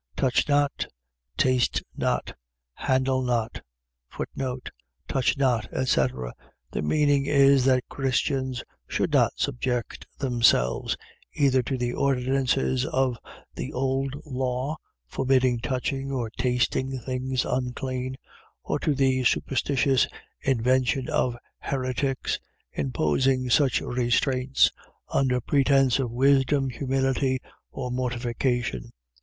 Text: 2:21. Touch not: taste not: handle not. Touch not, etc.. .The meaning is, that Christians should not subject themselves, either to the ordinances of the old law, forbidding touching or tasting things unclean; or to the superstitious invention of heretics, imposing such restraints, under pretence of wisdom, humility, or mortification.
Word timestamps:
2:21. 0.17 0.17
Touch 0.21 0.49
not: 0.49 0.87
taste 1.37 1.83
not: 1.95 2.35
handle 2.73 3.21
not. 3.21 3.61
Touch 5.07 5.37
not, 5.37 5.71
etc.. 5.71 6.33
.The 6.71 6.81
meaning 6.81 7.27
is, 7.27 7.65
that 7.65 7.87
Christians 7.87 8.63
should 8.87 9.13
not 9.13 9.37
subject 9.37 10.07
themselves, 10.17 10.97
either 11.35 11.61
to 11.61 11.77
the 11.77 11.93
ordinances 11.93 12.83
of 12.87 13.15
the 13.53 13.71
old 13.73 14.15
law, 14.25 14.77
forbidding 15.05 15.59
touching 15.59 16.11
or 16.11 16.31
tasting 16.31 16.97
things 17.01 17.45
unclean; 17.45 18.17
or 18.63 18.79
to 18.79 18.95
the 18.95 19.23
superstitious 19.23 20.07
invention 20.41 21.09
of 21.11 21.37
heretics, 21.59 22.39
imposing 22.71 23.51
such 23.51 23.81
restraints, 23.81 24.71
under 25.13 25.39
pretence 25.39 25.99
of 25.99 26.09
wisdom, 26.09 26.71
humility, 26.71 27.37
or 27.69 27.91
mortification. 27.91 28.89